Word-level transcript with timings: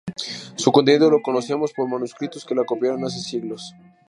Su 0.55 0.71
contenido 0.71 1.11
lo 1.11 1.21
conocemos 1.21 1.73
por 1.73 1.87
manuscritos 1.87 2.43
que 2.43 2.55
la 2.55 2.65
copiaron 2.65 3.05
hace 3.05 3.19
siglos. 3.19 3.71